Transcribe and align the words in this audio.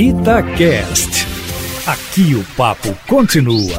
Itacast. 0.00 1.26
Aqui 1.84 2.32
o 2.36 2.44
papo 2.56 2.96
continua. 3.08 3.76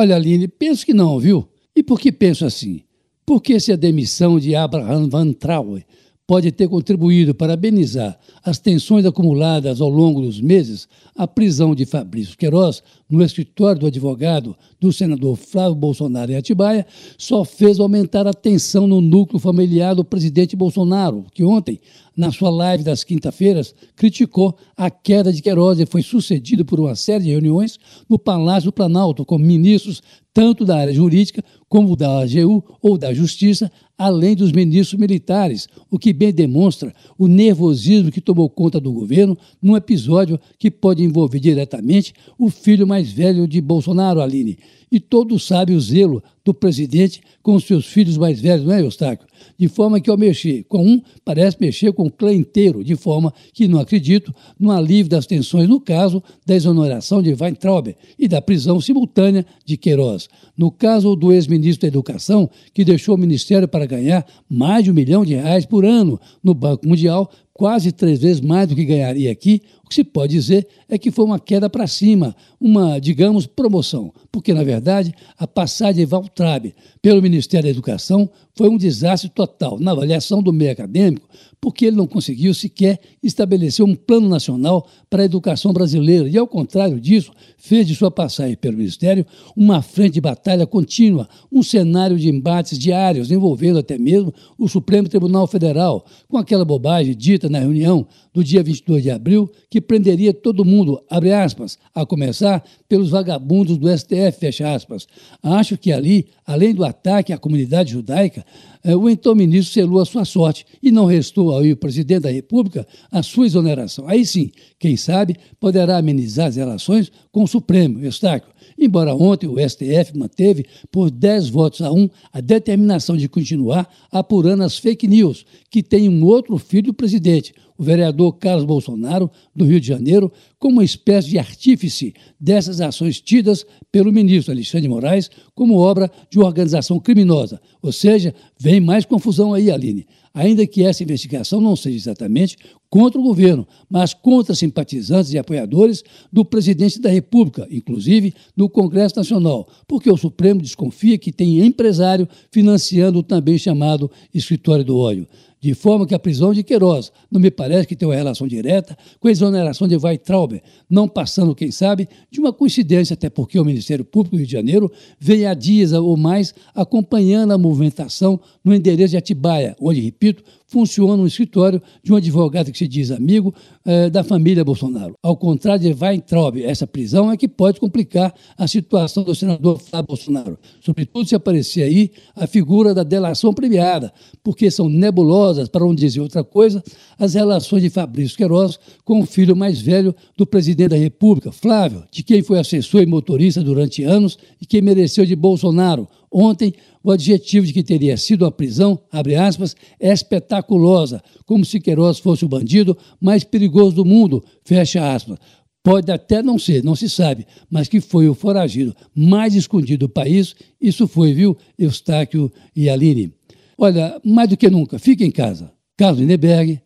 Olha, 0.00 0.16
Aline, 0.16 0.48
penso 0.48 0.86
que 0.86 0.94
não, 0.94 1.20
viu? 1.20 1.46
E 1.76 1.82
por 1.82 2.00
que 2.00 2.10
penso 2.10 2.46
assim? 2.46 2.80
Porque 3.26 3.60
se 3.60 3.70
a 3.70 3.76
demissão 3.76 4.40
de 4.40 4.56
Abraham 4.56 5.10
Van 5.10 5.30
Trauer 5.34 5.84
pode 6.26 6.50
ter 6.52 6.68
contribuído 6.68 7.34
para 7.34 7.52
amenizar 7.52 8.18
as 8.42 8.58
tensões 8.58 9.04
acumuladas 9.04 9.82
ao 9.82 9.90
longo 9.90 10.22
dos 10.22 10.40
meses, 10.40 10.88
a 11.14 11.28
prisão 11.28 11.74
de 11.74 11.84
Fabrício 11.84 12.34
Queiroz 12.34 12.82
no 13.08 13.22
escritório 13.22 13.80
do 13.80 13.86
advogado 13.86 14.56
do 14.80 14.92
senador 14.92 15.36
Flávio 15.36 15.76
Bolsonaro 15.76 16.32
em 16.32 16.36
Atibaia 16.36 16.86
só 17.16 17.44
fez 17.44 17.78
aumentar 17.78 18.26
a 18.26 18.34
tensão 18.34 18.86
no 18.86 19.00
núcleo 19.00 19.38
familiar 19.38 19.94
do 19.94 20.04
presidente 20.04 20.56
Bolsonaro, 20.56 21.24
que 21.32 21.44
ontem, 21.44 21.80
na 22.16 22.32
sua 22.32 22.50
live 22.50 22.82
das 22.82 23.04
quinta-feiras, 23.04 23.74
criticou 23.94 24.56
a 24.76 24.90
queda 24.90 25.32
de 25.32 25.40
Queiroz 25.40 25.78
e 25.78 25.86
foi 25.86 26.02
sucedido 26.02 26.64
por 26.64 26.80
uma 26.80 26.96
série 26.96 27.24
de 27.24 27.30
reuniões 27.30 27.78
no 28.08 28.18
Palácio 28.18 28.70
do 28.70 28.72
Planalto 28.72 29.24
com 29.24 29.38
ministros 29.38 30.02
tanto 30.36 30.66
da 30.66 30.76
área 30.76 30.92
jurídica 30.92 31.42
como 31.66 31.96
da 31.96 32.20
AGU 32.20 32.62
ou 32.82 32.98
da 32.98 33.14
Justiça, 33.14 33.72
além 33.96 34.36
dos 34.36 34.52
ministros 34.52 35.00
militares, 35.00 35.66
o 35.90 35.98
que 35.98 36.12
bem 36.12 36.30
demonstra 36.30 36.94
o 37.18 37.26
nervosismo 37.26 38.12
que 38.12 38.20
tomou 38.20 38.48
conta 38.50 38.78
do 38.78 38.92
governo 38.92 39.36
num 39.62 39.74
episódio 39.74 40.38
que 40.58 40.70
pode 40.70 41.02
envolver 41.02 41.40
diretamente 41.40 42.12
o 42.38 42.50
filho 42.50 42.86
mais 42.86 42.95
velho 43.04 43.46
de 43.46 43.60
Bolsonaro, 43.60 44.20
Aline. 44.20 44.58
E 44.90 45.00
todos 45.00 45.44
sabem 45.44 45.74
o 45.74 45.80
zelo 45.80 46.22
do 46.44 46.54
presidente 46.54 47.20
com 47.42 47.54
os 47.54 47.64
seus 47.64 47.86
filhos 47.86 48.16
mais 48.16 48.40
velhos, 48.40 48.64
não 48.64 48.72
é, 48.72 48.80
Eustáquio? 48.80 49.26
De 49.58 49.66
forma 49.68 50.00
que 50.00 50.08
ao 50.08 50.16
mexer 50.16 50.64
com 50.68 50.84
um, 50.86 51.02
parece 51.24 51.56
mexer 51.60 51.92
com 51.92 52.04
o 52.04 52.10
clã 52.10 52.32
inteiro, 52.32 52.84
de 52.84 52.94
forma 52.94 53.34
que 53.52 53.66
não 53.66 53.80
acredito 53.80 54.32
no 54.58 54.70
alívio 54.70 55.10
das 55.10 55.26
tensões 55.26 55.68
no 55.68 55.80
caso 55.80 56.22
da 56.46 56.54
exoneração 56.54 57.20
de 57.20 57.34
Weintraub 57.34 57.94
e 58.16 58.28
da 58.28 58.40
prisão 58.40 58.80
simultânea 58.80 59.44
de 59.64 59.76
Queiroz. 59.76 60.28
No 60.56 60.70
caso 60.70 61.16
do 61.16 61.32
ex-ministro 61.32 61.82
da 61.82 61.88
Educação, 61.88 62.48
que 62.72 62.84
deixou 62.84 63.16
o 63.16 63.18
ministério 63.18 63.66
para 63.66 63.86
ganhar 63.86 64.24
mais 64.48 64.84
de 64.84 64.90
um 64.90 64.94
milhão 64.94 65.24
de 65.24 65.34
reais 65.34 65.66
por 65.66 65.84
ano 65.84 66.18
no 66.42 66.54
Banco 66.54 66.86
Mundial, 66.86 67.28
quase 67.56 67.90
três 67.90 68.20
vezes 68.20 68.38
mais 68.42 68.68
do 68.68 68.76
que 68.76 68.84
ganharia 68.84 69.32
aqui, 69.32 69.62
o 69.82 69.88
que 69.88 69.94
se 69.94 70.04
pode 70.04 70.32
dizer 70.32 70.66
é 70.90 70.98
que 70.98 71.10
foi 71.10 71.24
uma 71.24 71.38
queda 71.38 71.70
para 71.70 71.86
cima, 71.86 72.36
uma, 72.60 72.98
digamos, 72.98 73.46
promoção, 73.46 74.12
porque, 74.30 74.52
na 74.52 74.62
verdade, 74.62 75.14
a 75.38 75.46
passagem 75.46 76.04
de 76.04 76.04
Valtrabe 76.04 76.74
pelo 77.00 77.22
Ministério 77.22 77.64
da 77.64 77.70
Educação 77.70 78.28
foi 78.54 78.68
um 78.68 78.76
desastre 78.76 79.30
total 79.30 79.78
na 79.78 79.92
avaliação 79.92 80.42
do 80.42 80.52
meio 80.52 80.72
acadêmico, 80.72 81.28
porque 81.60 81.86
ele 81.86 81.96
não 81.96 82.06
conseguiu 82.06 82.52
sequer 82.52 82.98
estabelecer 83.22 83.84
um 83.84 83.94
plano 83.94 84.28
nacional 84.28 84.86
para 85.08 85.22
a 85.22 85.24
educação 85.24 85.72
brasileira. 85.72 86.28
E, 86.28 86.36
ao 86.36 86.46
contrário 86.46 87.00
disso, 87.00 87.32
fez 87.56 87.86
de 87.86 87.94
sua 87.94 88.10
passagem 88.10 88.56
pelo 88.56 88.76
Ministério 88.76 89.24
uma 89.56 89.82
frente 89.82 90.14
de 90.14 90.20
batalha 90.20 90.66
contínua, 90.66 91.28
um 91.50 91.62
cenário 91.62 92.18
de 92.18 92.28
embates 92.28 92.78
diários 92.78 93.30
envolvendo 93.30 93.78
até 93.78 93.98
mesmo 93.98 94.32
o 94.58 94.68
Supremo 94.68 95.08
Tribunal 95.08 95.46
Federal, 95.46 96.04
com 96.28 96.38
aquela 96.38 96.64
bobagem 96.64 97.14
dita 97.16 97.45
na 97.48 97.58
reunião 97.58 98.06
do 98.36 98.44
dia 98.44 98.62
22 98.62 99.02
de 99.02 99.10
abril 99.10 99.50
que 99.70 99.80
prenderia 99.80 100.34
todo 100.34 100.62
mundo, 100.62 101.02
abre 101.08 101.32
aspas, 101.32 101.78
a 101.94 102.04
começar 102.04 102.62
pelos 102.86 103.08
vagabundos 103.08 103.78
do 103.78 103.88
STF, 103.88 104.38
fecha 104.38 104.74
aspas. 104.74 105.06
Acho 105.42 105.78
que 105.78 105.90
ali, 105.90 106.26
além 106.44 106.74
do 106.74 106.84
ataque 106.84 107.32
à 107.32 107.38
comunidade 107.38 107.92
judaica, 107.92 108.44
eh, 108.84 108.94
o 108.94 109.08
então 109.08 109.34
ministro 109.34 109.72
selou 109.72 110.02
a 110.02 110.04
sua 110.04 110.26
sorte 110.26 110.66
e 110.82 110.92
não 110.92 111.06
restou 111.06 111.50
ao 111.50 111.62
presidente 111.76 112.24
da 112.24 112.30
República 112.30 112.86
a 113.10 113.22
sua 113.22 113.46
exoneração. 113.46 114.06
Aí 114.06 114.26
sim, 114.26 114.50
quem 114.78 114.98
sabe, 114.98 115.36
poderá 115.58 115.96
amenizar 115.96 116.48
as 116.48 116.56
relações 116.56 117.10
com 117.32 117.42
o 117.42 117.48
Supremo, 117.48 118.04
Eustáquio. 118.04 118.54
Embora 118.78 119.14
ontem 119.14 119.46
o 119.46 119.56
STF 119.58 120.14
manteve 120.14 120.66
por 120.92 121.10
10 121.10 121.48
votos 121.48 121.80
a 121.80 121.90
1 121.90 122.10
a 122.30 122.40
determinação 122.42 123.16
de 123.16 123.28
continuar 123.28 123.88
apurando 124.12 124.62
as 124.62 124.76
fake 124.76 125.08
news, 125.08 125.46
que 125.70 125.82
tem 125.82 126.08
um 126.08 126.22
outro 126.22 126.58
filho 126.58 126.88
do 126.88 126.94
presidente, 126.94 127.54
o 127.78 127.82
vereador 127.82 128.32
Carlos 128.34 128.64
Bolsonaro, 128.64 129.30
do 129.54 129.64
Rio 129.64 129.80
de 129.80 129.86
Janeiro, 129.86 130.32
como 130.58 130.76
uma 130.76 130.84
espécie 130.84 131.28
de 131.28 131.38
artífice 131.38 132.14
dessas 132.40 132.80
ações 132.80 133.20
tidas 133.20 133.64
pelo 133.92 134.12
ministro 134.12 134.52
Alexandre 134.52 134.88
Moraes 134.88 135.30
como 135.54 135.78
obra 135.78 136.10
de 136.30 136.38
uma 136.38 136.46
organização 136.46 136.98
criminosa. 136.98 137.60
Ou 137.82 137.92
seja, 137.92 138.34
vem 138.58 138.80
mais 138.80 139.04
confusão 139.04 139.54
aí, 139.54 139.70
Aline. 139.70 140.06
Ainda 140.32 140.66
que 140.66 140.82
essa 140.82 141.02
investigação 141.02 141.62
não 141.62 141.74
seja 141.74 141.96
exatamente 141.96 142.58
contra 142.90 143.18
o 143.18 143.24
governo, 143.24 143.66
mas 143.88 144.12
contra 144.12 144.54
simpatizantes 144.54 145.32
e 145.32 145.38
apoiadores 145.38 146.04
do 146.30 146.44
presidente 146.44 147.00
da 147.00 147.08
República, 147.08 147.66
inclusive 147.70 148.34
no 148.54 148.68
Congresso 148.68 149.16
Nacional, 149.16 149.66
porque 149.88 150.10
o 150.10 150.16
Supremo 150.16 150.60
desconfia 150.60 151.16
que 151.16 151.32
tem 151.32 151.64
empresário 151.64 152.28
financiando 152.50 153.20
o 153.20 153.22
também 153.22 153.56
chamado 153.56 154.10
escritório 154.34 154.84
do 154.84 154.98
óleo 154.98 155.26
de 155.66 155.74
forma 155.74 156.06
que 156.06 156.14
a 156.14 156.18
prisão 156.18 156.54
de 156.54 156.62
Queiroz 156.62 157.10
não 157.28 157.40
me 157.40 157.50
parece 157.50 157.88
que 157.88 157.96
tem 157.96 158.06
uma 158.06 158.14
relação 158.14 158.46
direta 158.46 158.96
com 159.18 159.26
a 159.26 159.32
exoneração 159.32 159.88
de 159.88 159.96
Weitraub, 159.96 160.62
não 160.88 161.08
passando, 161.08 161.56
quem 161.56 161.72
sabe, 161.72 162.08
de 162.30 162.38
uma 162.38 162.52
coincidência, 162.52 163.14
até 163.14 163.28
porque 163.28 163.58
o 163.58 163.64
Ministério 163.64 164.04
Público 164.04 164.36
do 164.36 164.38
Rio 164.38 164.46
de 164.46 164.52
Janeiro 164.52 164.92
vem 165.18 165.44
há 165.44 165.54
dias 165.54 165.90
ou 165.90 166.16
mais 166.16 166.54
acompanhando 166.72 167.50
a 167.50 167.58
movimentação 167.58 168.38
no 168.64 168.72
endereço 168.72 169.10
de 169.10 169.16
Atibaia, 169.16 169.74
onde, 169.80 170.00
repito, 170.00 170.44
funciona 170.66 171.22
um 171.22 171.26
escritório 171.26 171.80
de 172.02 172.12
um 172.12 172.16
advogado 172.16 172.72
que 172.72 172.78
se 172.78 172.88
diz 172.88 173.10
amigo 173.10 173.54
eh, 173.84 174.10
da 174.10 174.24
família 174.24 174.64
Bolsonaro. 174.64 175.14
Ao 175.22 175.36
contrário 175.36 175.80
de 175.80 176.04
Weintraub, 176.04 176.56
essa 176.62 176.86
prisão 176.86 177.30
é 177.30 177.36
que 177.36 177.46
pode 177.46 177.78
complicar 177.78 178.34
a 178.58 178.66
situação 178.66 179.22
do 179.22 179.34
senador 179.34 179.78
Flávio 179.78 180.08
Bolsonaro, 180.08 180.58
sobretudo 180.80 181.28
se 181.28 181.34
aparecer 181.34 181.84
aí 181.84 182.10
a 182.34 182.46
figura 182.46 182.92
da 182.92 183.04
delação 183.04 183.54
premiada, 183.54 184.12
porque 184.42 184.70
são 184.70 184.88
nebulosas, 184.88 185.55
para 185.68 185.84
não 185.84 185.94
dizer 185.94 186.20
outra 186.20 186.44
coisa, 186.44 186.82
as 187.18 187.34
relações 187.34 187.82
de 187.82 187.90
Fabrício 187.90 188.36
Queiroz 188.36 188.78
com 189.04 189.20
o 189.20 189.26
filho 189.26 189.56
mais 189.56 189.80
velho 189.80 190.14
do 190.36 190.46
presidente 190.46 190.90
da 190.90 190.96
República, 190.96 191.50
Flávio, 191.50 192.04
de 192.10 192.22
quem 192.22 192.42
foi 192.42 192.58
assessor 192.58 193.02
e 193.02 193.06
motorista 193.06 193.62
durante 193.62 194.02
anos 194.02 194.38
e 194.60 194.66
que 194.66 194.80
mereceu 194.82 195.24
de 195.24 195.34
Bolsonaro, 195.34 196.08
Ontem, 196.38 196.74
o 197.02 197.10
adjetivo 197.10 197.66
de 197.66 197.72
que 197.72 197.82
teria 197.82 198.14
sido 198.18 198.44
a 198.44 198.52
prisão, 198.52 198.98
abre 199.10 199.36
aspas, 199.36 199.74
é 199.98 200.12
espetaculosa, 200.12 201.22
como 201.46 201.64
se 201.64 201.80
Queiroz 201.80 202.18
fosse 202.18 202.44
o 202.44 202.48
bandido 202.48 202.94
mais 203.18 203.42
perigoso 203.42 203.96
do 203.96 204.04
mundo, 204.04 204.44
fecha 204.62 205.14
aspas. 205.14 205.38
Pode 205.82 206.12
até 206.12 206.42
não 206.42 206.58
ser, 206.58 206.84
não 206.84 206.94
se 206.94 207.08
sabe, 207.08 207.46
mas 207.70 207.88
que 207.88 208.02
foi 208.02 208.28
o 208.28 208.34
foragido 208.34 208.94
mais 209.14 209.54
escondido 209.54 210.06
do 210.06 210.12
país, 210.12 210.54
isso 210.78 211.08
foi, 211.08 211.32
viu, 211.32 211.56
Eustáquio 211.78 212.52
e 212.74 212.90
Aline. 212.90 213.32
Olha, 213.78 214.20
mais 214.24 214.48
do 214.48 214.56
que 214.56 214.70
nunca, 214.70 214.98
fique 214.98 215.24
em 215.24 215.30
casa. 215.30 215.70
Carlos 215.96 216.20
Lindeberg, 216.20 216.80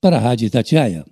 para 0.00 0.16
a 0.16 0.20
Rádio 0.20 0.46
Itatiaia. 0.46 1.04